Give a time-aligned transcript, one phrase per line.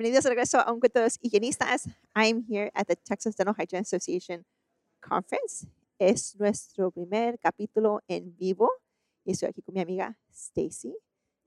[0.00, 1.86] Bienvenidos de regreso a un cuento de dos higienistas.
[2.16, 4.46] I'm here at the Texas Dental Hygiene Association
[4.98, 5.66] Conference.
[5.98, 8.70] Es nuestro primer capítulo en vivo
[9.26, 10.96] y estoy aquí con mi amiga Stacy.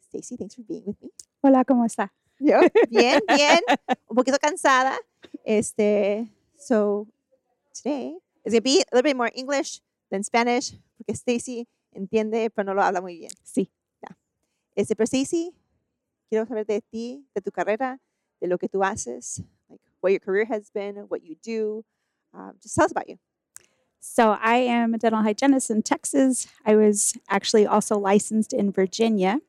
[0.08, 1.10] Stacy, thanks for being with me.
[1.42, 2.14] Hola, ¿cómo está?
[2.38, 2.60] Yo,
[2.92, 3.60] bien, bien,
[4.08, 5.00] un poquito cansada.
[5.44, 7.08] Este, so
[7.74, 12.52] today is going to be a little bit more English than Spanish, porque Stacy entiende,
[12.52, 13.32] pero no lo habla muy bien.
[13.42, 13.72] Sí.
[14.76, 15.56] Este, pero Stacy,
[16.30, 18.00] quiero saber de ti, de tu carrera,
[18.44, 21.84] de lo que tú haces, like what your career has been, what you do.
[22.34, 23.18] Um, just tell us about you.
[24.00, 26.48] So I am a dental hygienist in Texas.
[26.66, 29.40] I was actually also licensed in Virginia,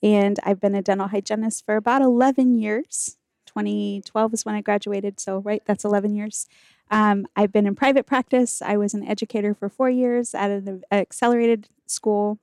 [0.00, 3.16] and I've been a dental hygienist for about 11 years.
[3.46, 6.46] 2012 is when I graduated, so right, that's 11 years.
[6.88, 8.62] Um, I've been in private practice.
[8.62, 12.38] I was an educator for four years at an accelerated school,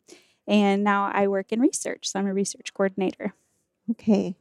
[0.45, 2.09] and now I work in research.
[2.09, 3.33] So I'm a research coordinator.
[3.89, 4.35] Okay.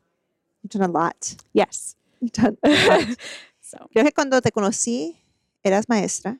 [0.66, 1.36] You've done a lot.
[1.52, 1.94] Yes.
[2.20, 3.16] You've done a lot.
[3.60, 5.16] So Creo que cuando te conocí,
[5.64, 6.36] eras maestra.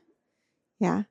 [0.81, 1.05] Yeah.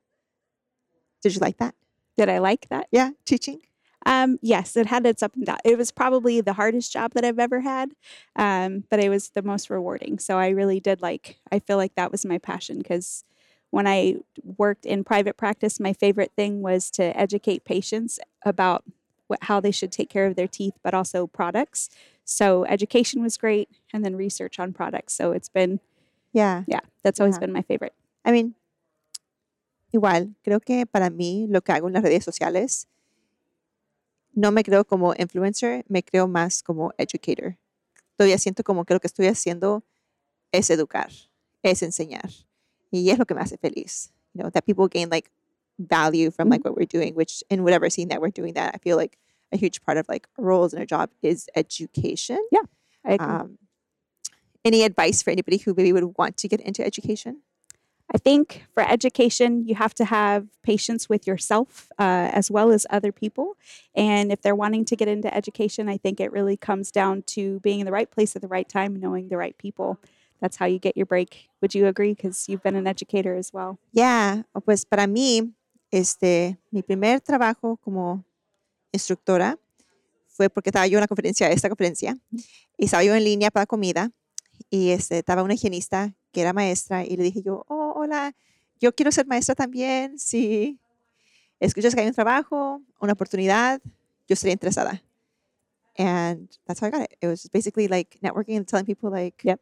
[1.22, 1.76] Did you like that?
[2.18, 2.88] did I like that?
[2.92, 3.62] Yeah, teaching.
[4.06, 5.58] Um, yes, it had its up and down.
[5.64, 7.92] It was probably the hardest job that I've ever had,
[8.36, 10.20] um, but it was the most rewarding.
[10.20, 11.38] So I really did like.
[11.52, 13.24] I feel like that was my passion because
[13.72, 18.84] when I worked in private practice, my favorite thing was to educate patients about
[19.28, 21.90] what, how they should take care of their teeth, but also products.
[22.26, 25.14] So education was great, and then research on products.
[25.14, 25.80] So it's been
[26.34, 26.64] Yeah.
[26.68, 27.42] yeah, that's always Yeah.
[27.48, 27.94] been my favorite.
[28.26, 28.56] I mean,
[29.94, 32.88] igual, creo que para mí lo que hago en las redes sociales,
[34.34, 37.58] no me creo como influencer, me creo más como educator.
[38.18, 39.84] Todavía siento como que lo que estoy haciendo
[40.52, 41.10] es educar,
[41.64, 42.30] es enseñar.
[42.92, 44.12] Y es lo que me hace feliz.
[44.34, 45.32] You know, that people gain like
[45.78, 46.70] value from like mm-hmm.
[46.70, 49.18] what we're doing, which in whatever scene that we're doing that, I feel like
[49.56, 52.40] a huge part of like roles in a job is education.
[53.04, 53.28] I agree.
[53.28, 53.58] Um,
[54.64, 57.42] any advice for anybody who maybe would want to get into education?
[58.14, 62.86] I think for education, you have to have patience with yourself uh, as well as
[62.90, 63.58] other people.
[63.96, 67.60] And if they're wanting to get into education, I think it really comes down to
[67.62, 70.00] being in the right place at the right time, knowing the right people.
[70.40, 71.50] That's how you get your break.
[71.62, 72.14] Would you agree?
[72.14, 73.80] Because you've been an educator as well.
[73.92, 75.52] Yeah, pues para mí,
[75.92, 78.24] este, mi primer trabajo como
[78.96, 79.58] instructora
[80.28, 82.18] fue porque estaba yo en una conferencia, esta conferencia,
[82.78, 84.12] y estaba yo en línea para comida,
[84.70, 88.36] y este, estaba una higienista que era maestra, y le dije yo, oh, hola,
[88.82, 90.78] yo quiero ser maestra también, si
[91.60, 93.80] escuchas que hay un trabajo, una oportunidad,
[94.28, 95.02] yo estaría interesada.
[95.98, 97.16] And that's how I got it.
[97.22, 99.62] It was basically like networking and telling people like, Yep.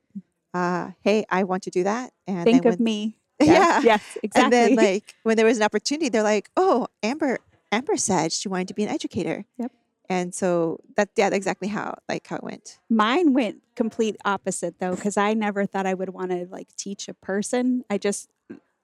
[0.55, 2.11] uh, hey, I want to do that.
[2.25, 3.17] And Think then of when- me.
[3.39, 3.81] Yeah.
[3.83, 4.41] Yes, exactly.
[4.43, 7.39] and then like when there was an opportunity, they're like, "Oh, Amber,
[7.73, 9.71] Amber said she wanted to be an educator." Yep.
[10.09, 12.79] And so that yeah, that's exactly how like how it went.
[12.89, 17.07] Mine went complete opposite though, because I never thought I would want to like teach
[17.07, 17.83] a person.
[17.89, 18.29] I just,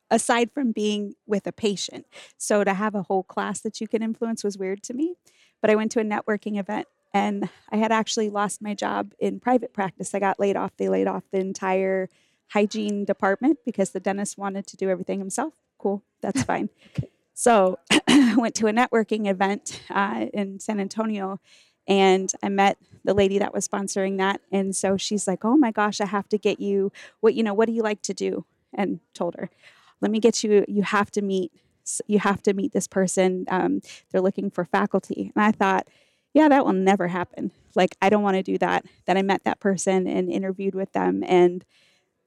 [0.09, 2.05] aside from being with a patient,
[2.37, 5.15] so to have a whole class that you can influence was weird to me.
[5.61, 9.39] But I went to a networking event and I had actually lost my job in
[9.39, 10.15] private practice.
[10.15, 10.71] I got laid off.
[10.77, 12.09] They laid off the entire
[12.49, 15.53] hygiene department because the dentist wanted to do everything himself.
[15.77, 16.69] Cool, that's fine.
[17.39, 21.39] So I went to a networking event uh, in San Antonio
[21.87, 24.41] and I met the lady that was sponsoring that.
[24.51, 26.91] And so she's like, "Oh my gosh, I have to get you
[27.21, 27.53] what you know.
[27.53, 29.49] What do you like to do?" And told her,
[30.01, 30.65] "Let me get you.
[30.67, 31.53] You have to meet.
[32.07, 33.45] You have to meet this person.
[33.47, 35.87] Um, they're looking for faculty." And I thought,
[36.33, 37.51] "Yeah, that will never happen.
[37.73, 40.91] Like, I don't want to do that." Then I met that person and interviewed with
[40.91, 41.63] them, and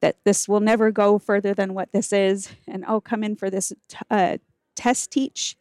[0.01, 2.49] that this will never go further than what this is.
[2.67, 3.75] And oh, come in for this
[4.11, 4.39] uh,
[4.77, 5.57] test teach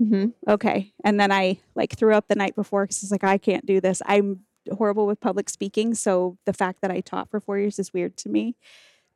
[0.00, 0.30] Mm-hmm.
[0.50, 3.64] okay and then i like threw up the night before because it's like i can't
[3.66, 4.40] do this i'm
[4.76, 8.16] horrible with public speaking so the fact that i taught for four years is weird
[8.16, 8.56] to me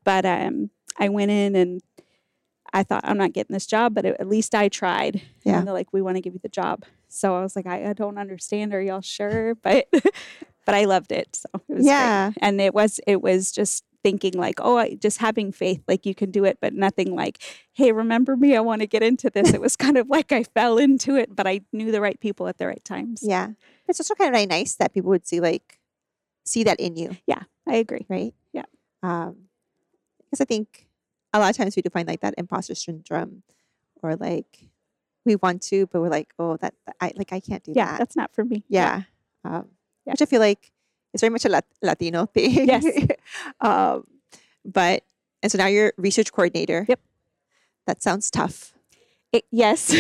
[0.05, 1.81] but um i went in and
[2.73, 5.59] i thought i'm not getting this job but at at least i tried Yeah.
[5.59, 7.91] and they're like we want to give you the job so i was like i,
[7.91, 11.87] I don't understand are y'all sure but but i loved it so it was great.
[11.87, 12.31] Yeah.
[12.41, 16.15] and it was it was just thinking like oh I, just having faith like you
[16.15, 17.37] can do it but nothing like
[17.73, 20.43] hey remember me i want to get into this it was kind of like i
[20.45, 23.49] fell into it but i knew the right people at the right times Yeah.
[23.89, 25.79] It's also kind of really nice that people would see like
[26.45, 28.05] see that in you, Yeah, I agree.
[28.09, 28.35] right?
[28.53, 28.67] Yeah.
[29.03, 29.49] Um,
[30.25, 30.87] because I think
[31.33, 33.43] a lot of times we do find like that imposter syndrome,
[34.03, 34.69] or like
[35.25, 37.99] we want to, but we're like, oh, that I like I can't do Yeah, that.
[37.99, 38.65] that's not for me.
[38.69, 39.03] Yeah.
[39.45, 39.69] Um,
[40.07, 40.13] Yeah.
[40.15, 40.71] Which I feel like
[41.17, 42.69] is very much a Lat- Latino thing.
[42.69, 42.85] Yes.
[43.61, 44.07] um,
[44.65, 45.05] but
[45.43, 46.87] and so now you're research coordinator.
[46.89, 47.01] Yep.
[47.87, 48.73] That sounds tough.
[49.33, 49.95] It, yes.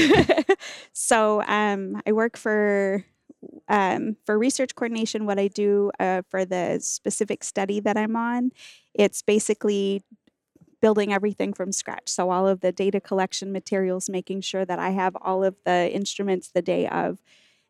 [0.93, 3.05] so um, I work for
[3.69, 5.27] um, for research coordination.
[5.27, 8.53] What I do uh, for the specific study that I'm on,
[8.95, 10.03] it's basically
[10.81, 12.09] building everything from scratch.
[12.09, 15.91] So all of the data collection materials, making sure that I have all of the
[15.93, 17.23] instruments the day of,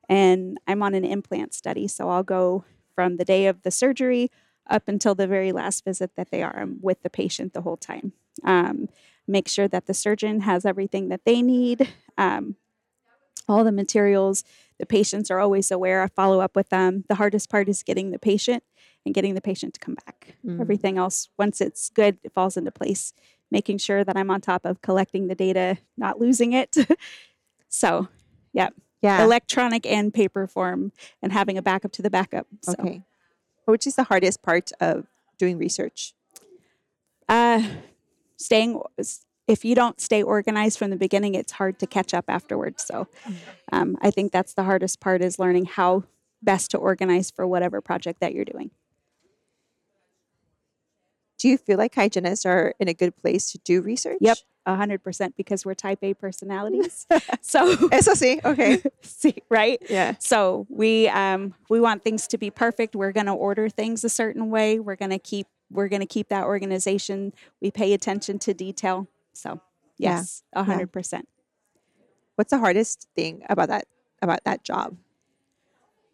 [0.09, 1.89] and I'm on an implant study.
[1.89, 2.65] So I'll go
[2.97, 4.33] from the day of the surgery
[4.69, 8.13] up until the very last visit that they are with the patient the whole time.
[8.43, 8.89] Um,
[9.29, 11.89] make sure that the surgeon has everything that they need,
[12.19, 12.57] um,
[13.49, 14.43] all the materials.
[14.79, 16.03] The patients are always aware.
[16.03, 17.05] I follow up with them.
[17.09, 18.65] The hardest part is getting the patient
[19.05, 20.37] and getting the patient to come back.
[20.45, 20.61] Mm.
[20.61, 23.13] Everything else, once it's good, it falls into place.
[23.51, 26.77] Making sure that I'm on top of collecting the data, not losing it.
[27.69, 28.09] so,
[28.53, 28.71] Yeah.
[29.25, 30.93] Electronic and paper form,
[31.23, 32.47] and having a backup to the backup.
[32.63, 33.03] So, Okay.
[33.65, 35.07] Which is the hardest part of
[35.39, 36.13] doing research?
[37.29, 37.63] uh,
[38.37, 38.81] staying
[39.49, 43.09] if you don't stay organized from the beginning it's hard to catch up afterwards so
[43.73, 46.05] um, i think that's the hardest part is learning how
[46.43, 48.71] best to organize for whatever project that you're doing
[51.39, 54.19] Do you feel like hygienists are in a good place to do research?
[54.21, 54.39] Yep.
[54.67, 57.07] 100% because we're type a personalities
[57.41, 58.45] so Eso sí.
[58.45, 58.83] Okay.
[59.03, 60.15] see right Yeah.
[60.19, 64.09] so we um, we want things to be perfect we're going to order things a
[64.09, 68.39] certain way we're going to keep we're going to keep that organization we pay attention
[68.41, 69.61] to detail so
[69.99, 71.23] yes a 100%
[72.37, 73.87] What's the hardest thing about that
[74.21, 74.97] about that job?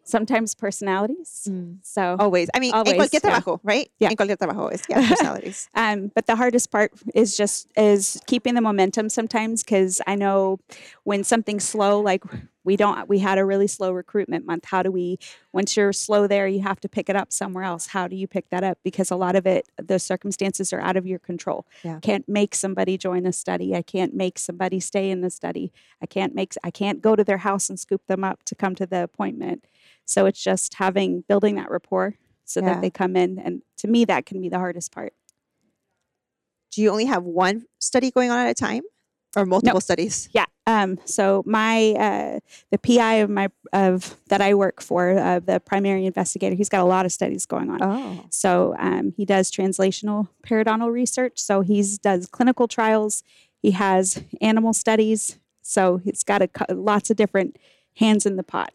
[0.03, 1.49] Sometimes personalities
[1.81, 2.49] so Always.
[2.53, 3.39] I mean, en Always, cualquier yeah.
[3.39, 3.89] trabajo, right?
[3.99, 4.09] Yeah.
[4.09, 5.69] En cualquier trabajo es yeah, personalities.
[5.75, 10.59] Um, but the hardest part is just is keeping the momentum sometimes because I know
[11.03, 12.23] when something's slow, like
[12.63, 14.65] we don't we had a really slow recruitment month.
[14.65, 15.19] How do we
[15.51, 17.87] once you're slow there, you have to pick it up somewhere else.
[17.87, 18.77] How do you pick that up?
[18.83, 21.65] Because a lot of it, the circumstances are out of your control.
[21.83, 21.99] Yeah.
[22.01, 23.75] Can't make somebody join a study.
[23.75, 25.71] I can't make somebody stay in the study.
[26.01, 28.75] I can't make I can't go to their house and scoop them up to come
[28.75, 29.65] to the appointment.
[30.05, 32.15] So it's just having building that rapport
[32.45, 32.73] so Yeah.
[32.73, 35.13] that they come in and to me that can be the hardest part.
[36.71, 38.81] Do you only have one study going on at a time,
[39.35, 40.27] or multiple studies?
[40.31, 40.45] Yeah.
[40.65, 42.39] Um, so my uh,
[42.71, 46.81] the PI of my of that I work for, uh, the primary investigator, he's got
[46.81, 47.79] a lot of studies going on.
[47.81, 48.25] Oh.
[48.31, 51.39] So um, he does translational periodontal research.
[51.39, 53.23] So he's does clinical trials.
[53.61, 55.37] He has animal studies.
[55.61, 57.57] So he's got a, lots of different
[57.97, 58.73] hands in the pot.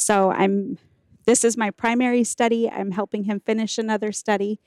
[0.00, 0.78] So I'm
[1.26, 2.68] this is my primary study.
[2.68, 4.58] I'm helping him finish another study,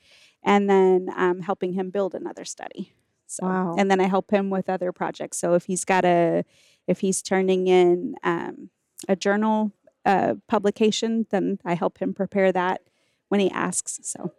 [0.44, 2.92] and then I'm helping him build another study.
[3.26, 3.74] So Wow.
[3.76, 5.38] and then I help him with other projects.
[5.38, 6.44] So if he's got a
[6.86, 8.70] if he's turning in um,
[9.08, 9.72] a journal
[10.04, 12.82] uh, publication, then I help him prepare that
[13.28, 13.98] when he asks.
[14.04, 14.32] So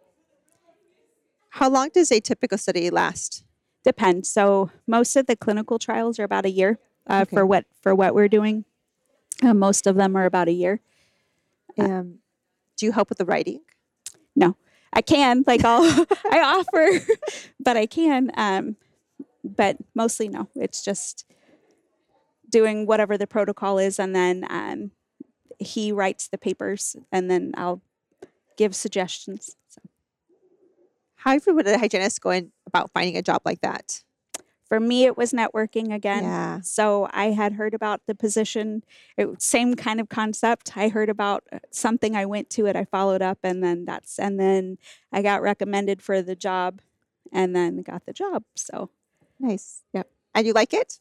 [1.50, 3.44] How long does a typical study last?
[3.84, 4.28] depends.
[4.30, 7.36] So most of the clinical trials are about a year uh, Okay.
[7.36, 8.64] for what for what we're doing.
[9.42, 10.80] Uh, most of them are about a year.
[11.78, 12.18] Um,
[12.76, 13.60] do you help with the writing?
[14.34, 14.56] No,
[14.92, 15.82] I can like I'll
[16.30, 17.06] I offer,
[17.60, 18.30] but I can.
[18.36, 18.76] Um,
[19.44, 20.48] but mostly no.
[20.56, 21.24] It's just
[22.48, 24.90] doing whatever the protocol is, and then um,
[25.58, 27.82] he writes the papers, and then I'll
[28.56, 29.56] give suggestions.
[29.68, 29.80] So
[31.16, 34.02] How would a hygienist go in about finding a job like that?
[34.68, 36.24] For me, it was networking again.
[36.24, 36.60] Yeah.
[36.62, 38.82] So I had heard about the position,
[39.16, 40.76] it, same kind of concept.
[40.76, 44.18] I heard about uh, something, I went to it, I followed up, and then that's
[44.18, 44.78] and then
[45.12, 46.80] I got recommended for the job,
[47.32, 48.42] and then got the job.
[48.54, 48.90] So
[49.38, 49.82] Nice.
[49.92, 50.08] Yep.
[50.34, 50.98] And you like it?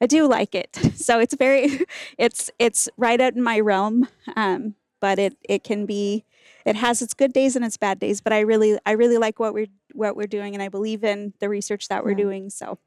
[0.00, 0.78] I do like it.
[0.96, 1.80] So it's very,
[2.18, 4.08] it's it's right out in my realm.
[4.36, 6.24] Um, but it it can be,
[6.64, 8.20] it has its good days and its bad days.
[8.20, 11.32] But I really I really like what we're what we're doing, and I believe in
[11.40, 12.24] the research that we're Yeah.
[12.24, 12.50] doing.
[12.50, 12.78] So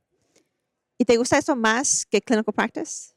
[0.98, 3.16] ¿Y te gusta eso más que clinical practice?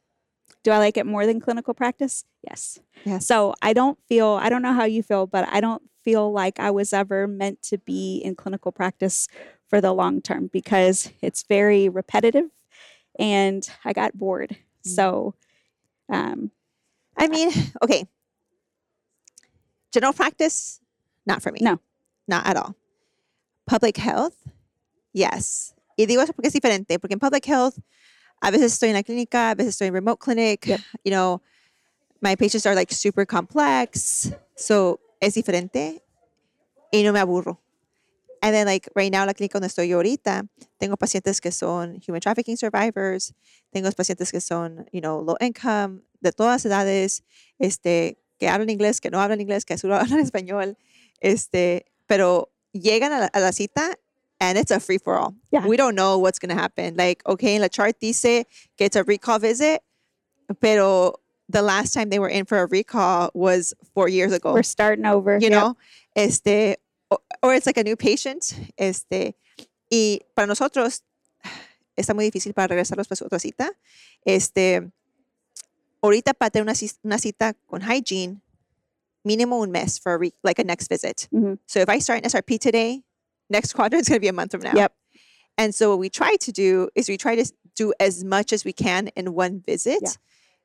[0.69, 2.25] do I like it more than clinical practice?
[2.43, 2.79] Yes.
[3.05, 3.27] Yes.
[3.27, 6.61] So I don't feel I don't know how you feel, but I don't feel like
[6.61, 9.29] I was ever meant to be in clinical practice
[9.69, 12.51] for the long term because it's very repetitive,
[13.19, 14.57] and I got bored.
[14.87, 14.91] Mm.
[14.91, 15.35] So.
[16.11, 16.51] Um,
[17.19, 17.51] I mean,
[17.83, 18.07] okay.
[19.93, 20.81] General practice,
[21.27, 21.59] not for me.
[21.61, 21.81] No.
[22.27, 22.77] Not at all.
[23.67, 24.37] Public health,
[25.13, 25.75] yes.
[25.99, 27.75] Y digo eso porque es diferente, porque en public health,
[28.41, 30.65] a veces estoy en la clínica, a veces estoy en remote clinic.
[30.65, 30.81] Yep.
[31.05, 31.43] You know,
[32.21, 34.31] my patients are like super complex.
[34.55, 36.03] So, es diferente.
[36.91, 37.61] y no me aburro.
[38.41, 40.47] And then like right now, la clínica donde estoy yo ahorita,
[40.79, 43.35] tengo pacientes que son human trafficking survivors,
[43.73, 47.25] tengo pacientes que son, you know, low income, de todas edades,
[47.59, 50.79] este, que hablan inglés, que no hablan inglés, que solo hablan español,
[51.21, 53.99] este, pero llegan a la, a la cita
[54.41, 55.35] and it's a free for all.
[55.51, 55.67] Yeah.
[55.67, 56.97] We don't know what's going to happen.
[56.97, 58.45] Like, okay, la chart dice
[58.77, 59.83] que it's a recall visit,
[60.61, 61.15] pero
[61.49, 64.53] the last time they were in for a recall was four years ago.
[64.53, 65.39] We're starting over.
[65.39, 65.53] you Yep.
[65.53, 65.77] know,
[66.15, 66.77] este,
[67.11, 69.35] o- or it's like a new patient, este,
[69.91, 71.03] y para nosotros
[71.99, 73.71] está muy difícil para regresarlos para su otra cita.
[74.27, 74.91] Este,
[76.03, 78.41] ahorita para tener una, una cita con hygiene,
[79.25, 81.29] mínimo un mes for a re- like a next visit.
[81.33, 81.59] Mhm.
[81.67, 83.03] So if I start an SRP today,
[83.51, 84.73] next quadrant is going to be a month from now.
[84.75, 84.93] Yep.
[85.57, 88.65] And so what we try to do is we try to do as much as
[88.65, 90.01] we can in one visit.
[90.03, 90.11] Yeah.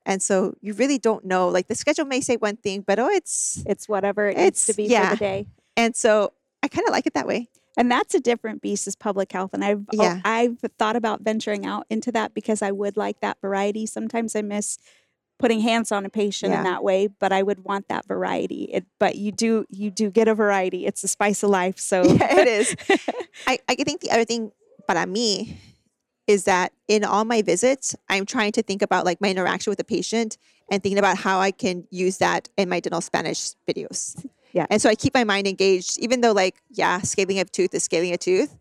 [0.06, 1.48] And so you really don't know.
[1.48, 4.74] Like the schedule may say one thing, but oh, it's It's whatever it needs to
[4.74, 5.10] be yeah.
[5.10, 5.48] for the day.
[5.78, 7.50] and so I kind of like it that way.
[7.75, 9.52] And that's a different beast as public health.
[9.54, 10.22] And I've oh, Yeah.
[10.24, 13.86] I've thought about venturing out into that because I would like that variety.
[13.88, 14.78] Sometimes I miss
[15.44, 16.60] putting hands on a patient Yeah.
[16.60, 18.64] in that way, but I would want that variety.
[18.76, 20.86] It, but you do you do get a variety.
[20.86, 21.78] It's the spice of life.
[21.80, 22.76] So Yeah, it is.
[23.48, 24.54] I, I think the other thing
[24.88, 25.60] para me
[26.28, 29.80] is that in all my visits, I'm trying to think about like my interaction with
[29.80, 30.38] the patient
[30.72, 34.26] and thinking about how I can use that in my dental Spanish videos.
[34.54, 34.66] Yeah.
[34.70, 37.84] And so I keep my mind engaged, even though like, yeah, scaling a tooth is
[37.84, 38.56] scaling a tooth.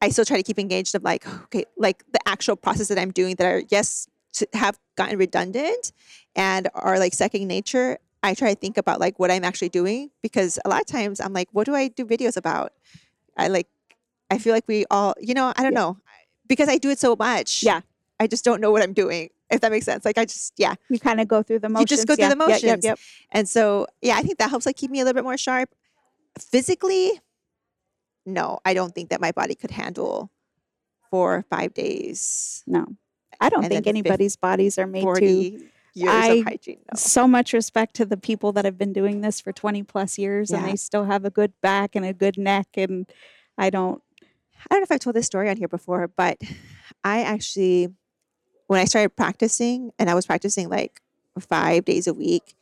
[0.00, 3.12] I still try to keep engaged of like, okay, like the actual process that I'm
[3.12, 5.92] doing that are, yes, to have gotten redundant
[6.34, 7.98] and are like second nature.
[8.22, 11.20] I try to think about like what I'm actually doing because a lot of times
[11.20, 12.72] I'm like, what do I do videos about?
[13.36, 13.66] I like,
[14.30, 15.80] I feel like we all, you know, I don't Yeah.
[15.80, 15.98] know,
[16.46, 17.62] because I do it so much.
[17.62, 17.80] Yeah.
[18.20, 19.30] I just don't know what I'm doing.
[19.50, 20.04] If that makes sense.
[20.04, 20.76] Like I just, yeah.
[20.88, 21.90] you kind of go through the motions.
[21.90, 22.34] You just go through yeah.
[22.34, 22.98] the Yep, Yep, yep.
[23.32, 25.74] And so, yeah, I think that helps like keep me a little bit more sharp.
[26.38, 27.20] Physically,
[28.24, 30.30] no, I don't think that my body could handle
[31.10, 32.86] four or five days, No.
[33.40, 35.58] I don't think anybody's bodies are made to 40
[35.94, 36.78] years I- of hygiene.
[36.92, 36.96] No.
[36.96, 40.50] so much respect to the people that have been doing this for 20 plus years
[40.50, 43.06] and they still have a good back and a good neck and
[43.58, 44.02] I don't
[44.70, 46.38] I don't know if I've told this story on here before, but
[47.04, 47.88] I actually,
[48.66, 51.00] when I started practicing, and I was practicing like
[51.38, 52.54] five days a week,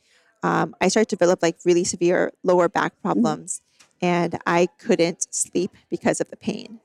[0.42, 3.60] um, I started to develop like really severe lower back problems,
[4.00, 6.80] and I couldn't sleep because of the pain.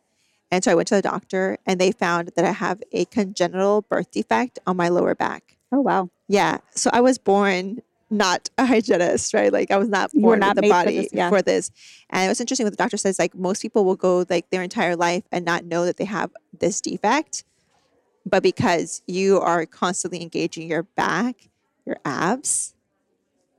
[0.52, 3.82] And so I went to the doctor, and they found that I have a congenital
[3.82, 5.58] birth defect on my lower back.
[5.72, 9.52] oh wow Yeah, so I was born not a hygienist, right?
[9.52, 11.30] Like I was not born not with the made for body this, yeah.
[11.30, 11.72] for this.
[12.10, 13.18] And it was interesting what the doctor says.
[13.18, 16.32] Like most people will go like their entire life and not know that they have
[16.58, 17.44] this defect,
[18.26, 21.50] but because you are constantly engaging your back,
[21.86, 22.74] your abs,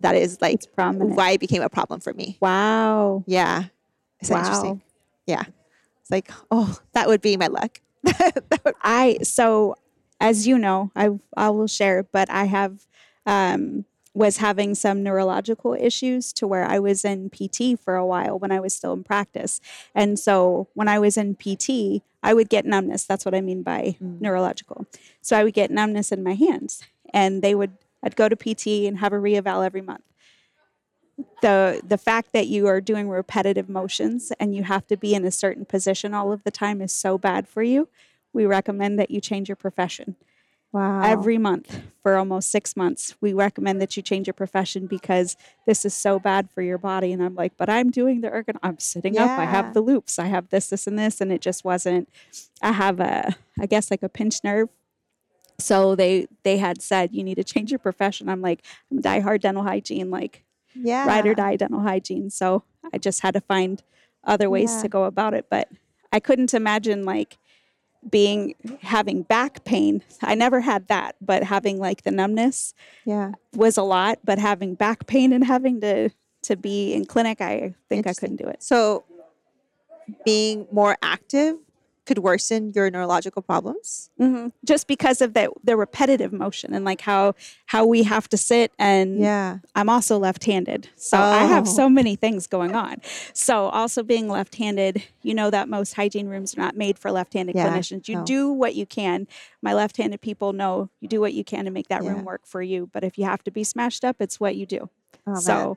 [0.01, 2.37] that is like why it became a problem for me.
[2.41, 3.65] wow Yeah,
[4.21, 4.83] it's wow interesting.
[5.27, 5.45] Yeah,
[6.07, 7.81] it's like oh, that would be my luck.
[8.05, 9.75] Would- I so
[10.21, 12.87] as you know, I I will share, but I have
[13.27, 13.85] um
[14.15, 18.51] was having some neurological issues to where I was in PT for a while when
[18.51, 19.61] I was still in practice.
[19.95, 23.05] And so when I was in PT, I would get numbness.
[23.05, 24.21] That's what I mean by Mm.
[24.23, 24.87] neurological.
[25.21, 26.83] So I would get numbness in my hands
[27.13, 27.73] and they would
[28.03, 30.05] I'd go to PT and have a reeval every month.
[31.41, 35.25] The the fact that you are doing repetitive motions and you have to be in
[35.25, 37.89] a certain position all of the time is so bad for you
[38.37, 40.15] we recommend that you change your profession
[40.71, 41.01] wow.
[41.03, 43.17] every month for almost six months.
[43.21, 47.13] We recommend that you change your profession because this is so bad for your body.
[47.13, 48.59] And I'm like, but I'm doing the ergon.
[48.63, 49.31] I'm sitting up.
[49.31, 50.19] I have the loupes.
[50.19, 52.11] I have this, this, and this, and it just wasn't.
[52.61, 54.69] I have a, I guess like a pinched nerve.
[55.59, 58.29] So they they had said you need to change your profession.
[58.29, 60.45] I'm like, I'm diehard dental hygiene, like
[60.83, 62.31] yeah, ride or die dental hygiene.
[62.31, 63.83] So I just had to find
[64.25, 64.83] other ways Yeah.
[64.83, 65.47] to go about it.
[65.51, 65.69] But
[66.13, 67.39] I couldn't imagine like
[68.09, 70.03] being having back pain.
[70.23, 72.73] I never had that, but having like the numbness
[73.05, 73.33] Yeah.
[73.55, 74.21] was a lot.
[74.25, 76.11] But having back pain and having to
[76.43, 78.63] to be in clinic, I think I couldn't do it.
[78.63, 79.05] So,
[80.25, 81.57] being more active
[82.07, 84.11] could worsen your neurological problems.
[84.17, 87.35] hmm Just because of the the repetitive motion and like how
[87.67, 89.59] how we have to sit and Yeah.
[89.75, 90.89] I'm also left-handed.
[90.97, 91.71] So I have Oh.
[91.81, 93.03] so many things going on.
[93.35, 97.57] So also being left-handed, you know that most hygiene rooms are not made for left-handed
[97.57, 98.09] Yeah, clinicians.
[98.09, 98.25] You no.
[98.25, 99.27] do what you can.
[99.61, 102.11] My left-handed people know you do what you can to make that Yeah.
[102.11, 102.89] room work for you.
[102.93, 104.89] But if you have to be smashed up, it's what you do.
[105.27, 105.41] Oh, man.
[105.41, 105.77] so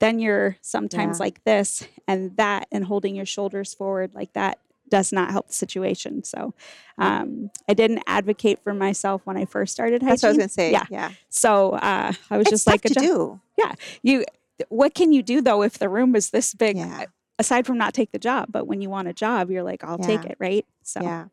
[0.00, 1.24] then you're sometimes Yeah.
[1.26, 4.58] like this and that and holding your shoulders forward like that
[4.90, 6.24] does not help the situation.
[6.24, 6.54] So
[6.98, 10.08] um, I didn't advocate for myself when I first started hygiene.
[10.08, 10.72] that's what I was gonna say.
[10.72, 10.86] Yeah.
[10.90, 11.10] Yeah.
[11.28, 13.40] So uh, I was It's just like, to "Adjust- do.
[13.56, 14.24] Yeah, you
[14.68, 16.76] what can you do though if the room is this big?
[16.76, 17.04] Yeah.
[17.38, 19.98] Aside from not take the job, but when you want a job, you're like, I'll
[19.98, 20.66] take it, right?
[20.82, 21.26] So Yeah.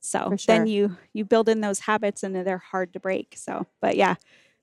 [0.00, 3.34] so For then you you build in those habits and they're hard to break.
[3.36, 4.16] So, but yeah,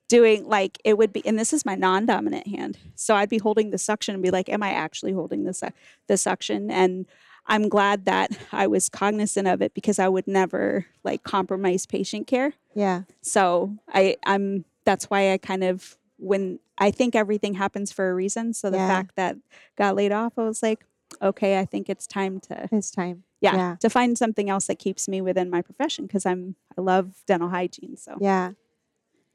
[0.08, 2.76] doing like it would be, and this is my non-dominant hand.
[2.94, 5.68] So I'd be holding the suction and be like, "Am I actually holding the su-
[6.06, 7.06] the suction?" And
[7.46, 12.26] I'm glad that I was cognizant of it because I would never like compromise patient
[12.26, 12.54] care.
[12.74, 13.02] Yeah.
[13.22, 18.14] So I I'm that's why I kind of when I think everything happens for a
[18.14, 18.52] reason.
[18.54, 18.88] So the Yeah.
[18.88, 19.36] fact that
[19.76, 20.84] got laid off, I was like,
[21.22, 23.24] okay, I think it's time to It's time.
[23.40, 23.76] yeah, Yeah.
[23.80, 27.50] to find something else that keeps me within my profession because I'm I love dental
[27.50, 27.96] hygiene.
[27.96, 28.52] So Yeah.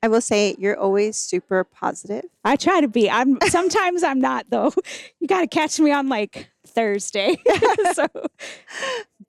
[0.01, 2.23] I will say you're always super positive.
[2.45, 3.09] I try to be.
[3.09, 4.71] I'm sometimes I'm not though.
[5.19, 7.37] You got to catch me on like Thursday.
[7.93, 8.29] so, but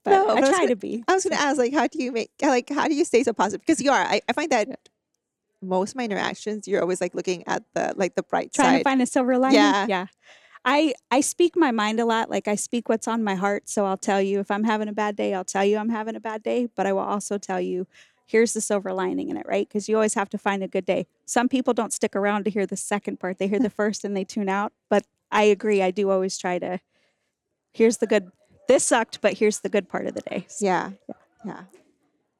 [0.06, 1.04] No, I but I was try gonna- to be.
[1.09, 3.23] I was going to ask, like, how do you make, like, how do you stay
[3.23, 3.61] so positive?
[3.66, 4.02] Because you are.
[4.02, 4.88] I, I find that
[5.62, 8.62] most of my interactions, you're always like looking at the like the bright side.
[8.64, 9.56] Trying to find a silver lining.
[9.56, 9.87] Yeah.
[9.88, 10.06] yeah.
[10.64, 12.30] I I speak my mind a lot.
[12.30, 13.68] Like I speak what's on my heart.
[13.68, 16.16] So I'll tell you if I'm having a bad day, I'll tell you I'm having
[16.16, 16.68] a bad day.
[16.75, 17.87] But I will also tell you
[18.26, 19.68] here's the silver lining in it, right?
[19.68, 21.06] Because you always have to find a good day.
[21.26, 23.38] Some people don't stick around to hear the second part.
[23.38, 24.73] They hear the first and they tune out.
[24.88, 25.82] But I agree.
[25.82, 26.80] I do always try to.
[27.73, 28.31] Here's the good.
[28.69, 30.47] This sucked, but here's the good part of the day.
[30.49, 30.91] So yeah.
[31.45, 31.62] Yeah.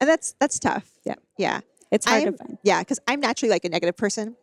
[0.01, 0.91] And that's that's tough.
[1.05, 1.17] Yeah.
[1.37, 1.61] Yeah.
[1.91, 2.59] it's hard I'm- to find.
[2.63, 4.37] Yeah, because I'm naturally like a negative person.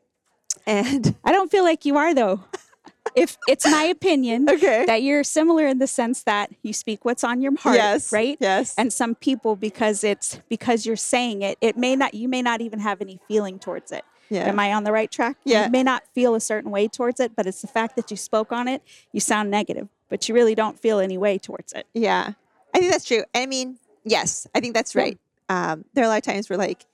[0.66, 2.44] And I don't feel like you are though.
[3.16, 4.86] if it's my opinion okay.
[4.86, 8.12] that you're similar in the sense that you speak what's on your heart, yes.
[8.12, 8.38] right?
[8.40, 8.76] Yes.
[8.78, 12.62] And some people, because it's because you're saying it, it may not you may not
[12.62, 14.04] even have any feeling towards it.
[14.30, 14.48] yeah.
[14.48, 15.38] Am I on the right track?
[15.44, 15.66] Yeah.
[15.66, 18.18] You may not feel a certain way towards it, but it's the fact that you
[18.18, 21.86] spoke on it, you sound negative, but you really don't feel any way towards it.
[21.94, 22.34] Yeah,
[22.74, 23.24] I think that's true.
[23.36, 25.02] I mean, yes, I think that's Yeah.
[25.04, 25.18] right.
[25.50, 26.86] Um, there are a lot of times where, like,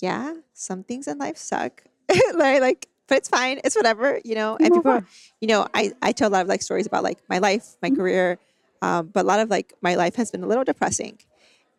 [0.00, 1.82] yeah, some things in life suck,
[2.34, 3.60] like, like, but it's fine.
[3.64, 4.56] It's whatever, you know.
[4.60, 5.06] You And people, on.
[5.40, 7.90] you know, I I tell a lot of like stories about like my life, my
[7.90, 7.96] Mhm.
[7.96, 8.38] career,
[8.82, 11.18] um, but a lot of like my life has been a little depressing.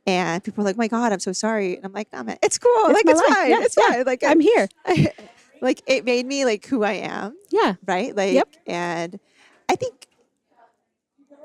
[0.08, 2.58] And people are like, "My God, I'm so sorry." And I'm like, "No, man, it's
[2.58, 2.72] cool.
[2.88, 3.36] It's like, it's life.
[3.38, 3.50] fine.
[3.52, 3.90] Yeah, it's yeah.
[3.92, 4.06] fine.
[4.06, 4.68] Like, I'm here.
[5.62, 7.76] like it made me like who I am, Yeah.
[7.86, 8.16] right?
[8.16, 8.48] Like, Yep.
[8.66, 9.20] and
[9.70, 10.08] I think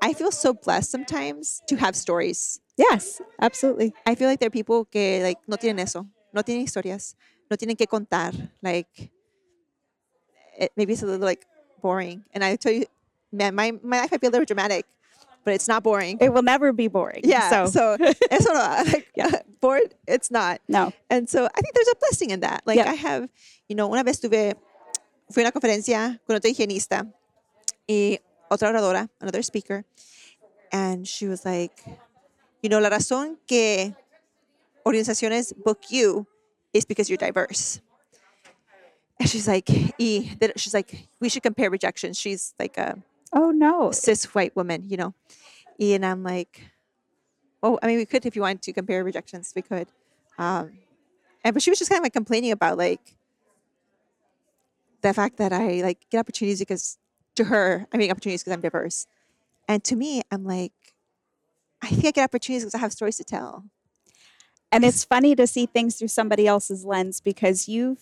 [0.04, 2.60] I feel so blessed sometimes to have stories.
[2.76, 3.94] Yes, absolutely.
[4.04, 7.14] I feel like there are people que like no tienen eso, no tienen historias,
[7.50, 8.32] no tienen que contar.
[8.62, 9.10] Like,
[10.58, 11.46] it, maybe it's a little like
[11.80, 12.24] boring.
[12.34, 12.84] And I tell you,
[13.32, 14.86] man, my my life might be a little dramatic,
[15.44, 16.18] but it's not boring.
[16.20, 17.22] It will never be boring.
[17.24, 17.48] yeah.
[17.50, 17.96] So, So,
[18.30, 19.30] eso no, like Yeah.
[19.60, 19.94] bored.
[20.06, 20.60] It's not.
[20.68, 20.92] no.
[21.10, 22.62] And so I think there's a blessing in that.
[22.66, 22.90] Like Yeah.
[22.90, 23.28] I have,
[23.68, 24.54] you know, una vez tuve,
[25.32, 27.06] fui a una conferencia con otra higienista
[27.88, 28.18] y
[28.54, 29.84] otra oradora, another speaker,
[30.72, 31.84] and she was like,
[32.62, 33.94] you know, la razón que
[34.86, 36.26] organizaciones book you
[36.72, 37.80] is because you're diverse.
[39.20, 42.18] And she's like, e, she's like, we should compare rejections.
[42.18, 42.98] She's like a
[43.32, 43.90] Oh no.
[43.90, 45.14] cis white woman, you know.
[45.78, 46.62] Y and I'm like,
[47.62, 49.88] oh, I mean, we could if you wanted to compare rejections, we could.
[50.38, 50.78] Um,
[51.44, 53.16] and but she was just kind of like complaining about like
[55.02, 56.98] the fact that I like get opportunities because
[57.36, 59.06] to her, I mean opportunities because I'm diverse,
[59.68, 60.72] and to me, I'm like,
[61.82, 63.64] I think I get opportunities because I have stories to tell.
[64.72, 67.96] And it's funny to see things through somebody else's lens because you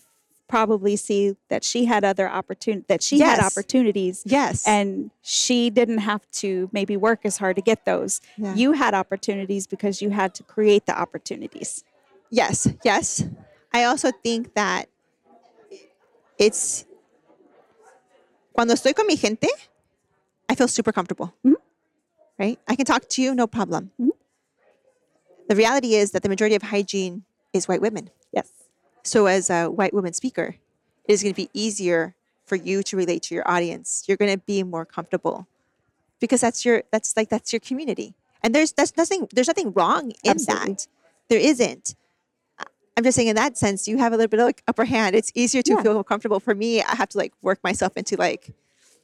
[0.49, 5.99] probably see that she had other opportunity that she had opportunities Yes, and she didn't
[5.99, 8.21] have to maybe work as hard to get those.
[8.37, 8.55] Yeah.
[8.55, 11.85] You had opportunities because you had to create the opportunities.
[12.31, 13.25] Yes, yes.
[13.73, 14.88] I also think that
[16.38, 16.85] it's
[18.53, 19.49] cuando estoy con mi gente,
[20.49, 21.33] I feel super comfortable.
[21.45, 21.57] Mhm.
[22.38, 22.59] Right?
[22.69, 23.91] I can talk to you, no problem.
[24.01, 24.11] Mhm.
[25.49, 28.11] The reality is that the majority of hygiene is white women.
[28.33, 28.49] Yes.
[29.05, 30.57] So, as a white woman speaker,
[31.05, 32.15] it is going to be easier
[32.47, 34.05] for you to relate to your audience.
[34.07, 35.47] You're going to be more comfortable
[36.21, 40.12] because that's your that's like that's your community, and there's that's nothing there's nothing wrong
[40.23, 40.75] in Absolutely.
[40.75, 40.87] that.
[41.29, 41.95] There isn't.
[42.96, 45.16] I'm just saying in that sense, you have a little bit of like upper hand.
[45.16, 45.83] It's easier to Yeah.
[45.83, 46.40] feel comfortable.
[46.40, 48.50] For me, I have to like work myself into like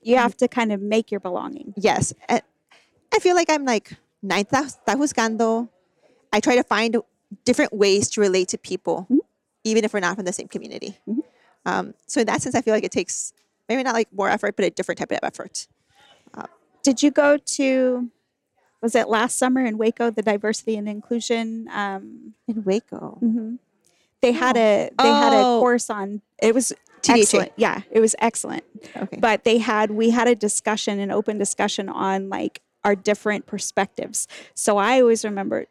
[0.03, 1.75] You have to kind of make your belonging.
[1.77, 2.13] yes.
[2.29, 2.43] And
[3.15, 5.69] I feel like I'm like ninth está juzgando.
[6.33, 6.97] I try to find
[7.45, 9.19] different ways to relate to people, Mhm.
[9.65, 10.99] even if we're not from the same community.
[11.09, 11.23] Mhm.
[11.65, 13.33] Um, so in that sense, I feel like it takes
[13.69, 15.67] maybe not like more effort, but a different type of effort.
[16.85, 18.11] Did you go to
[18.81, 23.59] was it last summer in Waco the diversity and inclusion um, In Waco, mhm.
[24.23, 25.61] They had a they had a Oh.
[25.61, 27.21] course on it was TDHA.
[27.21, 28.65] excellent yeah it was excellent
[28.97, 33.47] okay, but they had we had a discussion an open discussion on like our different
[33.47, 35.67] perspectives so i always remember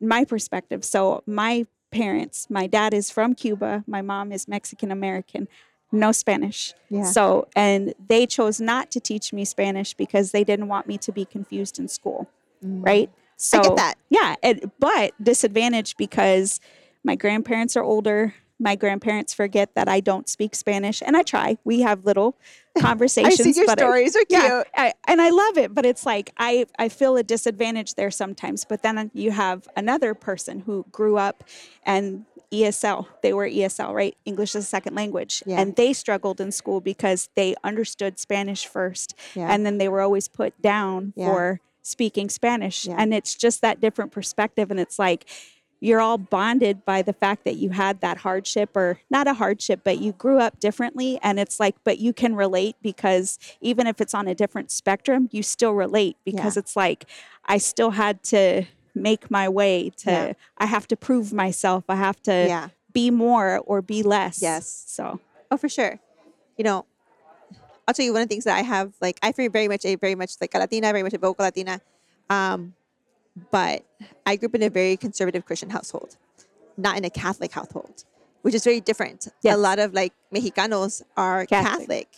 [0.00, 5.48] my perspective so my parents my dad is from cuba my mom is mexican american
[5.92, 6.74] no Spanish.
[6.90, 7.04] Yeah.
[7.04, 11.12] So, and they chose not to teach me Spanish because they didn't want me to
[11.12, 12.28] be confused in school,
[12.60, 13.08] right?
[13.36, 13.60] So, Mm.
[13.60, 13.94] I get that.
[14.10, 16.58] yeah, it, but disadvantage because
[17.06, 18.34] my grandparents are older.
[18.58, 21.58] My grandparents forget that I don't speak Spanish, and I try.
[21.64, 22.38] We have little
[22.78, 23.38] conversations.
[23.40, 24.30] I see your but I- stories are cute.
[24.42, 28.10] yeah, I, and I love it, but it's like I I feel a disadvantage there
[28.10, 28.64] sometimes.
[28.64, 31.44] But then you have another person who grew up
[31.84, 34.16] and ESL, they were ESL, right?
[34.24, 35.60] English as a second language, Yeah.
[35.60, 39.48] and they struggled in school because they understood Spanish first, Yeah.
[39.52, 41.26] and then they were always put down Yeah.
[41.26, 45.26] for speaking Spanish, and it's just that different perspective, and it's like.
[45.80, 49.80] You're all bonded by the fact that you had that hardship, or not a hardship,
[49.84, 51.18] but you grew up differently.
[51.22, 55.28] And it's like, but you can relate because even if it's on a different spectrum,
[55.32, 56.60] you still relate because Yeah.
[56.60, 57.04] it's like
[57.44, 60.32] I still had to make my way to, Yeah.
[60.56, 61.84] I have to prove myself.
[61.88, 62.68] I have to Yeah.
[62.92, 64.40] be more or be less.
[64.40, 64.84] Yes.
[64.86, 66.00] So, Oh, for sure.
[66.56, 66.86] You know,
[67.86, 69.84] I'll tell you one of the things that I have, like, I feel very much
[69.84, 71.80] a very much like a Latina, very much a vocal Latina.
[72.30, 72.74] Um,
[73.50, 73.84] but
[74.24, 76.16] I grew up in a very conservative Christian household,
[76.76, 78.04] not in a Catholic household,
[78.42, 79.28] which is very different.
[79.42, 79.54] Yes.
[79.54, 81.78] A lot of like Mexicanos are Catholic.
[81.78, 82.08] Catholic,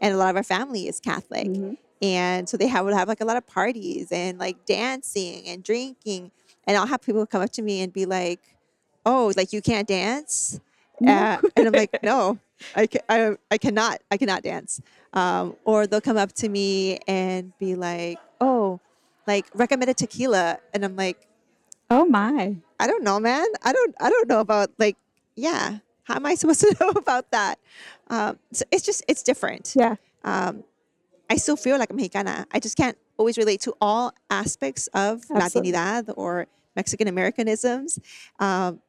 [0.00, 1.46] and a lot of our family is Catholic.
[1.48, 1.76] Mhm.
[2.00, 5.62] And so they have, would have like a lot of parties and like dancing and
[5.62, 6.32] drinking.
[6.66, 8.40] And I'll have people come up to me and be like,
[9.06, 10.58] oh, like you can't dance?
[11.06, 12.38] Uh, and I'm like, no,
[12.76, 14.80] I, ca- I, I cannot, I cannot dance.
[15.12, 18.80] Um, or they'll come up to me and be like, oh,
[19.26, 20.58] like recommended tequila.
[20.72, 21.26] And I'm like,
[21.90, 22.56] oh my.
[22.80, 23.46] I don't know, man.
[23.62, 24.96] I don't, I don't know about like,
[25.36, 25.78] yeah.
[26.04, 27.58] How am I supposed to know about that?
[28.08, 29.74] Um, so it's just, it's different.
[29.76, 29.96] Yeah.
[30.24, 30.64] Um,
[31.30, 32.46] I still feel like a Mexicana.
[32.52, 35.72] I just can't always relate to all aspects of Absolutely.
[35.72, 37.98] Latinidad or Mexican Americanisms.
[38.38, 38.80] Um,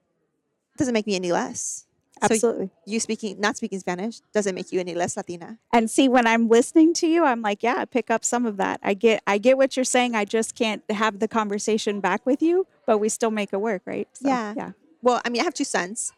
[0.77, 1.85] doesn't make me any less.
[2.23, 2.69] So Absolutely.
[2.85, 5.57] you speaking, not speaking Spanish, doesn't make you any less Latina.
[5.73, 8.55] and see when I'm listening to you, I'm like, yeah, I pick up some of
[8.57, 8.79] that.
[8.81, 10.15] I get I get what you're saying.
[10.15, 13.81] I just can't have the conversation back with you, but we still make it work,
[13.85, 14.07] right?
[14.13, 14.53] So, Yeah.
[14.55, 14.71] Yeah.
[15.01, 16.13] Well, I mean, I have two sons,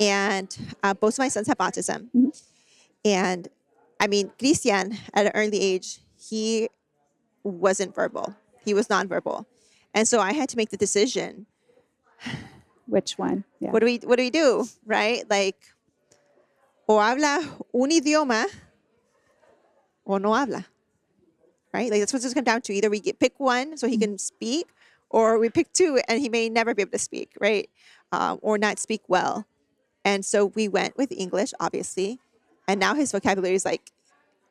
[0.00, 0.48] and
[0.82, 2.08] uh, both of my sons have autism.
[2.16, 2.42] Mhm.
[3.04, 3.48] And
[4.00, 6.70] I mean, Christian, at an early age, he
[7.44, 8.34] wasn't verbal.
[8.64, 9.44] He was nonverbal,
[9.92, 11.44] and so I had to make the decision:
[12.92, 13.44] Which one?
[13.58, 13.70] Yeah.
[13.70, 15.24] what do we, what do we do, right?
[15.30, 15.56] Like,
[16.86, 17.40] o habla
[17.72, 18.44] un idioma,
[20.06, 20.66] o no habla,
[21.72, 21.90] right?
[21.90, 22.72] Like that's what it's come down to.
[22.74, 24.66] Either we get pick one so he can speak,
[25.08, 27.70] or we pick two and he may never be able to speak, right?
[28.12, 29.46] Um, or not speak well.
[30.04, 32.18] And so we went with English, obviously,
[32.68, 33.90] and now his vocabulary is like,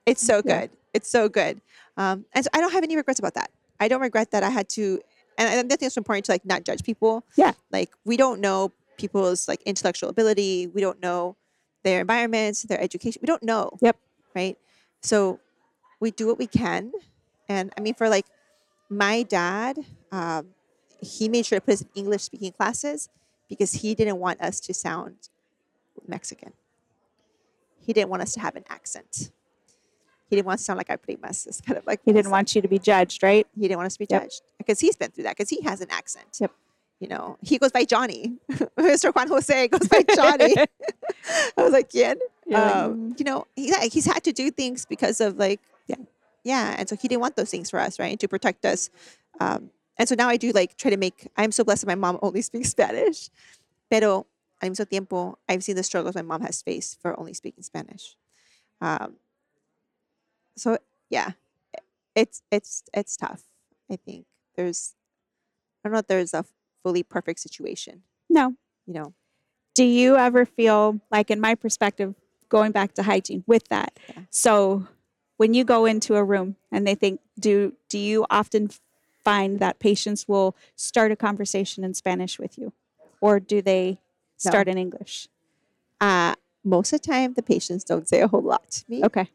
[0.07, 0.61] it's so Yeah.
[0.61, 1.61] good, it's so good.
[1.95, 3.51] Um, and so I don't have any regrets about that.
[3.79, 4.99] I don't regret that I had to,
[5.47, 7.25] and I think it's important to like not judge people.
[7.35, 7.53] Yeah.
[7.71, 10.67] Like we don't know people's like intellectual ability.
[10.67, 11.35] We don't know
[11.83, 13.19] their environments, their education.
[13.21, 13.71] We don't know.
[13.81, 13.97] Yep.
[14.35, 14.57] Right.
[15.01, 15.39] So
[15.99, 16.91] we do what we can.
[17.49, 18.25] And I mean, for like
[18.89, 19.79] my dad,
[20.11, 20.47] um,
[21.01, 23.09] he made sure to put us in English speaking classes
[23.49, 25.29] because he didn't want us to sound
[26.07, 26.53] Mexican.
[27.85, 29.31] He didn't want us to have an accent.
[30.31, 31.45] He didn't want to sound like our primas.
[31.45, 33.45] It's kind of like He didn't want you to be judged, right?
[33.53, 34.21] he didn't want us to be Yep.
[34.23, 36.37] judged because he's been through that because he has an accent.
[36.39, 36.51] Yep.
[37.01, 38.37] You know, he goes by Johnny.
[38.77, 39.13] Mr.
[39.13, 40.55] Juan Jose goes by Johnny.
[41.57, 42.13] I was like, yeah.
[42.47, 45.97] Like, Um, you know, he, he's had to do things because of like, Yeah.
[46.43, 46.75] yeah.
[46.79, 48.17] And so he didn't want those things for us, right?
[48.19, 48.89] To protect us.
[49.39, 51.95] Um, and so now I do like try to make, I'm so blessed that my
[51.95, 53.29] mom only speaks Spanish.
[53.89, 54.25] Pero
[54.61, 58.15] al mismo tiempo, I've seen the struggles my mom has faced for only speaking Spanish.
[58.79, 59.17] Um,
[60.57, 60.77] so
[61.09, 61.31] yeah,
[62.15, 63.43] it's it's it's tough.
[63.89, 64.95] I think there's
[65.83, 66.45] I don't know if there's a
[66.83, 68.03] fully perfect situation.
[68.29, 68.55] No.
[68.87, 69.13] You know,
[69.75, 72.15] Do you ever feel like, in my perspective,
[72.49, 73.97] going back to hygiene with that?
[74.09, 74.23] Yeah.
[74.29, 74.87] So,
[75.37, 78.69] when you go into a room and they think, do do you often
[79.23, 82.73] find that patients will start a conversation in Spanish with you,
[83.21, 83.99] or do they
[84.43, 84.49] No.
[84.49, 85.27] start in English?
[86.01, 86.33] uh,
[86.63, 89.29] most of the time the patients don't say a whole lot to me, Okay,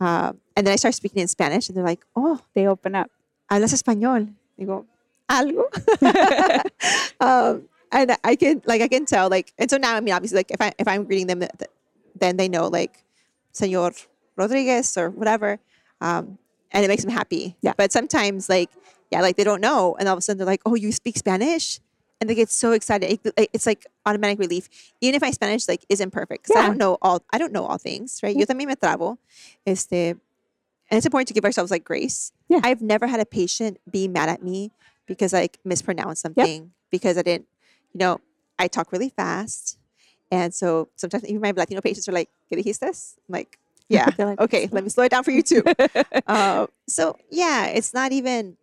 [0.00, 3.10] um, and then I start speaking in Spanish, and they're like, "Oh, they open up.
[3.50, 4.86] hablas español?" They go,
[5.28, 5.64] "Algo."
[7.20, 10.36] um, and I can like I can tell like, and so now I mean obviously
[10.36, 11.70] like if I if I'm greeting them, th- th-
[12.18, 13.04] then they know like,
[13.52, 13.92] Senor
[14.36, 15.58] Rodriguez or whatever,
[16.00, 16.38] um,
[16.70, 17.56] and it makes them happy.
[17.60, 17.72] Yeah.
[17.76, 18.70] But sometimes like
[19.10, 21.16] yeah, like they don't know, and all of a sudden they're like, "Oh, you speak
[21.16, 21.80] Spanish."
[22.20, 23.10] And they get so excited.
[23.12, 24.68] It- it- It's like automatic relief,
[25.00, 26.46] even if my Spanish like isn't perfect.
[26.46, 26.66] 'cause I Yeah.
[26.68, 27.22] don't know all.
[27.32, 28.34] I don't know all things, right?
[28.36, 29.18] Yo también me trabo.
[29.66, 30.16] Este,
[30.90, 32.32] and it's important to give ourselves like grace.
[32.48, 32.60] Yeah.
[32.64, 34.72] I've never had a patient be mad at me
[35.06, 37.46] because I like, mispronounced something because I didn't,
[37.92, 38.20] you know,
[38.58, 39.76] I talk really fast
[40.30, 42.82] And so sometimes even my Latino patients are like, ¿Qué dijiste?
[42.84, 45.62] I'm like, yeah, They're like, okay, let me slow it down for you too.
[46.26, 48.58] uh, so yeah, it's not even.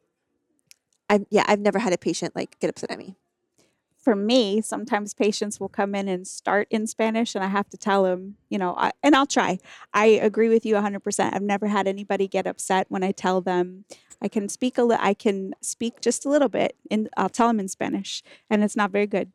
[1.09, 3.15] I've yeah, I've never had a patient like get upset at me.
[4.05, 7.77] For me, sometimes patients will come in and start in Spanish, and I have to
[7.77, 9.57] tell them, you know, I, and I'll try.
[9.95, 11.33] I agree with you 100%.
[11.33, 13.85] I've never had anybody get upset when I tell them
[14.21, 17.47] I can speak a li- I can speak just a little bit, and I'll tell
[17.47, 19.31] them in Spanish, and it's not very good,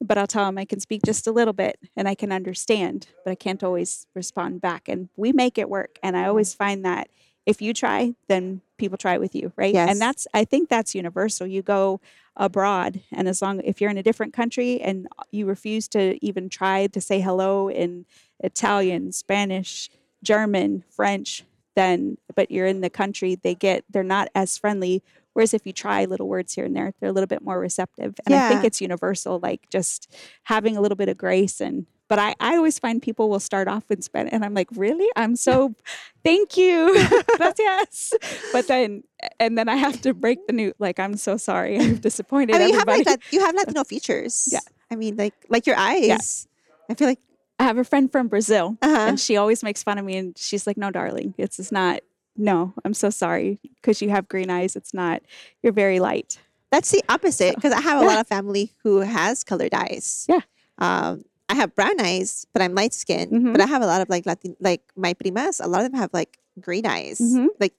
[0.00, 3.08] but I'll tell them I can speak just a little bit, and I can understand,
[3.26, 5.98] but I can't always respond back, and we make it work.
[6.02, 7.08] And I always find that
[7.44, 9.74] if you try, then people try with you, right?
[9.74, 9.90] Yes.
[9.90, 11.46] And that's I think that's universal.
[11.46, 12.00] You go
[12.36, 16.48] abroad and as long if you're in a different country and you refuse to even
[16.48, 18.06] try to say hello in
[18.40, 19.90] Italian, Spanish,
[20.22, 21.44] German, French,
[21.76, 25.02] then but you're in the country, they get they're not as friendly.
[25.32, 28.14] Whereas if you try little words here and there, they're a little bit more receptive.
[28.24, 30.12] And I think it's universal, like just
[30.44, 33.66] having a little bit of grace and but I, I always find people will start
[33.66, 35.08] off in Spanish and I'm like, really?
[35.16, 35.74] I'm so
[36.22, 36.94] thank you.
[37.36, 38.12] Gracias.
[38.52, 39.04] But then
[39.40, 40.74] and then I have to break the news.
[40.78, 41.78] Like, I'm so sorry.
[41.80, 43.10] I've disappointed I mean, you have everybody.
[43.10, 44.48] like that, you have Latino features.
[44.50, 44.60] Yeah.
[44.90, 46.06] I mean, like like your eyes.
[46.06, 46.74] Yeah.
[46.90, 47.20] I feel like
[47.58, 50.36] I have a friend from Brazil uh and she always makes fun of me and
[50.36, 52.00] she's like, no, darling, it's just not.
[52.36, 54.74] No, I'm so sorry because you have green eyes.
[54.76, 55.22] It's not.
[55.62, 56.38] You're very light.
[56.72, 60.26] that's the opposite because I have a lot of family who has colored eyes.
[60.28, 60.40] Yeah.
[60.78, 63.30] Um, I have brown eyes, but I'm light skinned.
[63.30, 63.52] Mhm.
[63.52, 65.62] But I have a lot of like Latin, like my primas.
[65.64, 67.20] A lot of them have like green eyes.
[67.20, 67.48] Mhm.
[67.60, 67.74] Like,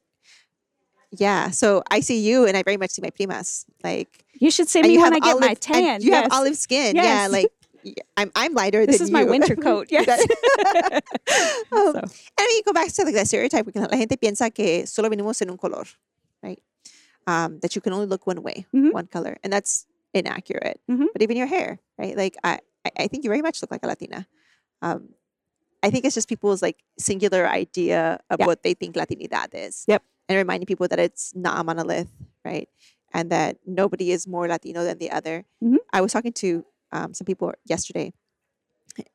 [1.18, 1.50] yeah.
[1.52, 3.66] So I see you, and I very much see my primas.
[3.84, 6.02] Like, You should see me you when have I get olive, my tan.
[6.02, 6.24] You yes.
[6.24, 6.96] have olive skin.
[6.96, 7.28] Yeah.
[7.30, 7.48] Like,
[8.18, 9.28] I'm I'm lighter this is my you.
[9.28, 9.88] winter coat.
[9.92, 10.06] Yes.
[10.08, 11.04] That-
[11.72, 14.54] Um, So, And I mean, you go back to like the stereotype la gente piensa
[14.54, 15.86] que solo venimos en un color,
[16.42, 16.62] right?
[17.28, 18.92] Um, that you can only look one way, Mhm.
[18.94, 20.80] one color, and that's inaccurate.
[20.90, 21.08] Mhm.
[21.14, 22.16] But even your hair, right?
[22.18, 24.28] Like I, I- I think you very much look like a Latina.
[24.82, 25.10] Um,
[25.84, 28.46] I think it's just people's like singular idea of Yeah.
[28.48, 29.86] what they think Latinidad is.
[29.88, 30.02] Yep.
[30.28, 32.10] And reminding people that it's not a monolith,
[32.44, 32.68] right?
[33.14, 35.46] And that nobody is more Latino than the other.
[35.64, 35.78] Mhm.
[35.94, 38.14] I was talking to um, some people yesterday,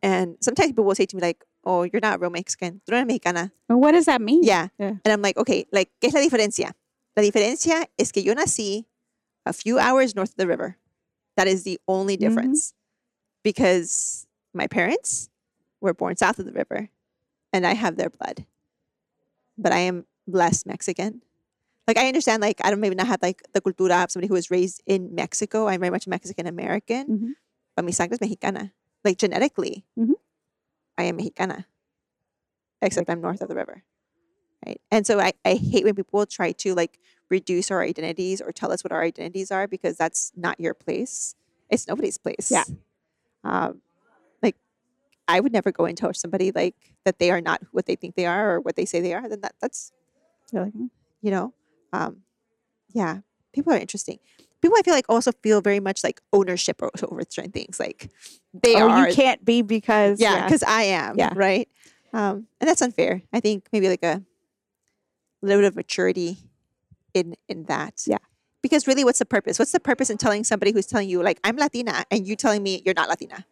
[0.03, 2.81] and sometimes people will say to me like, "Oh, you're not real Mexican.
[2.87, 4.43] Tú no eres mexicana." well, what does that mean?
[4.43, 4.69] Yeah.
[4.79, 4.97] Yeah.
[5.05, 6.73] And I'm like, okay, like, ¿qué es la diferencia?
[7.17, 8.85] La diferencia es que yo nací
[9.47, 10.77] a few hours north of the river.
[11.37, 12.21] That is the only Mhm.
[12.21, 12.75] difference.
[13.43, 15.31] Because my parents
[15.81, 16.91] were born south of the river
[17.53, 18.45] and I have their blood.
[19.57, 21.23] But I am less Mexican.
[21.89, 24.35] Like I understand, like I don't maybe not have like the cultura of somebody who
[24.35, 25.67] was raised in Mexico.
[25.69, 27.33] I'm very much Mexican American, Mhm.
[27.77, 28.73] but mi sangre es mexicana.
[29.05, 30.15] Like genetically, Mhm.
[30.99, 31.67] I am mexicana,
[32.83, 33.83] except I'm north of the river,
[34.67, 34.81] right?
[34.91, 38.73] And so I, I hate when people try to like reduce our identities or tell
[38.73, 41.35] us what our identities are because that's not your place.
[41.71, 42.51] It's nobody's place.
[42.51, 42.65] Yeah.
[43.45, 43.81] Um,
[44.43, 44.57] like
[45.29, 48.15] I would never go and tell somebody like that they are not what they think
[48.17, 49.29] they are or what they say they are.
[49.29, 49.93] Then that that's
[50.53, 50.87] You're like, "Hmm."
[51.23, 51.53] you know,
[51.93, 52.19] um,
[52.93, 53.19] yeah,
[53.53, 54.19] people are interesting.
[54.63, 57.81] People I feel like also feel very much like ownership over certain things.
[57.81, 58.11] Like
[58.53, 61.33] they oh, are, you can't be because yeah, because I am, Yeah.
[61.35, 61.69] right?
[62.13, 63.23] Um, and that's unfair.
[63.33, 64.23] I think maybe like a
[65.43, 66.39] little bit of maturity
[67.15, 68.03] in in that.
[68.07, 68.19] Yeah.
[68.63, 69.59] Because really, what's the purpose?
[69.59, 72.63] What's the purpose in telling somebody who's telling you like I'm Latina and you telling
[72.63, 73.47] me you're not Latina?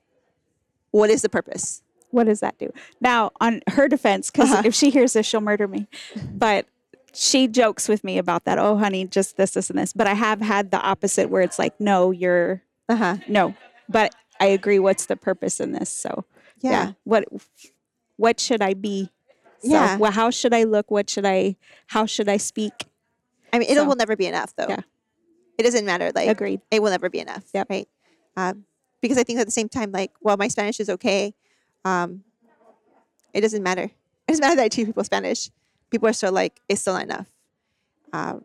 [0.91, 1.83] What is the purpose?
[2.11, 2.73] what does that do?
[3.03, 4.63] Now, on her defense, because Uh-huh.
[4.65, 5.87] if she hears this, she'll murder me.
[6.33, 6.67] But
[7.15, 8.59] she jokes with me about that.
[8.59, 9.93] Oh, honey, just this, this, and this.
[9.93, 13.17] But I have had the opposite where it's like, no, you're Uh huh.
[13.29, 13.55] no.
[13.89, 14.79] But I agree.
[14.79, 15.91] What's the purpose in this?
[15.91, 16.25] So
[16.61, 16.93] Yeah.
[17.05, 17.25] what
[18.17, 19.11] what should I be?
[19.63, 19.97] So, Yeah.
[19.97, 20.91] Well, how should I look?
[20.91, 21.57] What should I?
[21.89, 22.73] How should I speak?
[23.53, 24.67] I mean, it So- will never be enough, though.
[24.69, 24.81] Yeah.
[25.59, 26.13] It doesn't matter.
[26.15, 26.61] Like Agreed.
[26.71, 27.45] it will never be enough.
[27.53, 27.65] Yeah.
[27.69, 27.89] Right.
[28.37, 28.65] Um,
[29.01, 31.35] because I think at the same time, like, well, my Spanish is okay,
[31.85, 32.23] um,
[33.35, 33.85] it doesn't matter.
[33.85, 33.93] It
[34.29, 35.51] doesn't matter that I teach people Spanish.
[35.91, 37.27] People are still like, it's still not enough.
[38.13, 38.45] Um,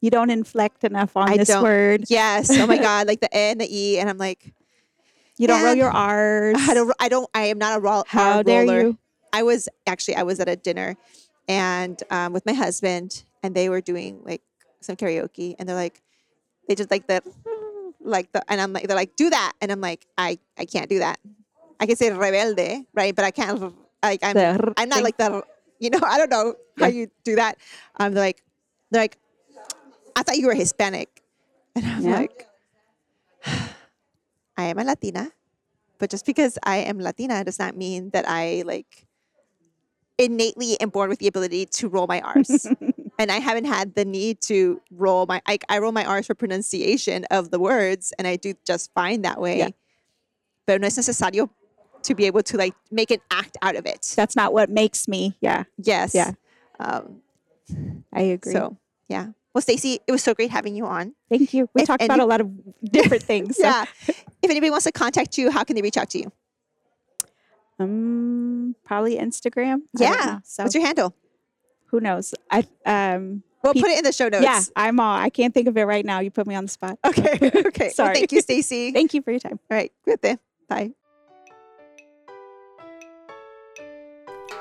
[0.00, 2.04] You don't inflect enough on I this don't- word.
[2.08, 2.50] yes.
[2.50, 3.06] Oh my God.
[3.06, 3.98] Like the and the E.
[3.98, 4.52] And I'm like,
[5.36, 6.56] You don't roll your R's.
[6.68, 8.04] I don't, I don't, I am not a roll.
[8.06, 8.80] How R dare roller.
[8.82, 8.98] you?
[9.32, 10.96] I was actually, I was at a dinner
[11.48, 14.42] and um, with my husband and they were doing like
[14.80, 16.00] some karaoke and they're like,
[16.68, 17.20] they just like the,
[18.00, 19.52] like the, and I'm like, they're like, do that.
[19.60, 21.18] And I'm like, I, I can't do that.
[21.80, 23.14] I can say rebelde, right?
[23.14, 25.42] But I can't, like, I'm, I'm not like the,
[25.78, 27.58] you know, I don't know how you do that.
[27.98, 28.42] Um, they're like,
[28.90, 29.18] they're like,
[30.16, 31.20] I thought you were Hispanic.
[31.76, 32.18] And I'm Yeah.
[32.20, 32.46] like,
[34.56, 35.32] I am a Latina,
[35.98, 39.06] but just because I am Latina does not mean that I like
[40.18, 42.66] innately am born with the ability to roll my R's.
[43.18, 46.36] and I haven't had the need to roll my I, I roll my R's for
[46.36, 49.58] pronunciation of the words and I do just fine that way.
[49.58, 49.68] Yeah.
[50.66, 51.50] Pero no es necesario
[52.04, 54.12] to be able to like make an act out of it.
[54.16, 55.36] That's not what makes me.
[55.40, 56.14] Yeah, Yes.
[56.14, 56.32] Yeah.
[56.80, 57.20] Um,
[58.12, 58.52] I agree.
[58.52, 58.76] so
[59.08, 59.28] yeah.
[59.54, 61.14] Well, Stacey, it was so great having you on.
[61.28, 61.68] Thank you.
[61.74, 62.50] We If talked about a lot of
[62.82, 63.56] different things.
[63.56, 63.84] so- Yeah.
[64.08, 66.32] if anybody wants to contact you, how can they reach out to you?
[67.78, 69.82] Um, probably Instagram.
[69.98, 70.10] Yeah.
[70.10, 70.40] know.
[70.44, 71.14] So What's your handle?
[71.86, 72.34] who knows?
[72.50, 73.42] I um.
[73.62, 74.44] We'll Pe- put it in the show notes.
[74.44, 75.16] Yeah, I'm all.
[75.16, 76.18] I can't think of it right now.
[76.20, 76.98] You put me on the spot.
[77.06, 77.38] Okay.
[77.66, 77.84] Okay.
[77.86, 78.14] Well, Sorry.
[78.14, 78.92] thank you, Stacey.
[78.98, 79.58] Thank you for your time.
[79.70, 79.90] All right.
[80.06, 80.38] Cuídate.
[80.68, 80.92] Bye.